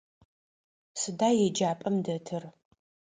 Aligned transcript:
Сыда 1.01 1.29
еджапӏэм 1.45 1.95
дэтыр? 2.05 2.43